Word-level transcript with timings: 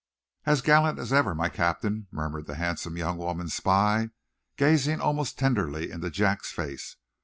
"As 0.47 0.63
gallant 0.63 0.97
as 0.97 1.13
ever, 1.13 1.35
my 1.35 1.47
Captain!" 1.47 2.07
murmured 2.09 2.47
the 2.47 2.55
handsome 2.55 2.97
young 2.97 3.17
woman 3.19 3.49
spy, 3.49 4.09
gazing 4.57 4.99
almost 4.99 5.37
tenderly 5.37 5.91
into 5.91 6.09
Jack's 6.09 6.51
face. 6.51 6.95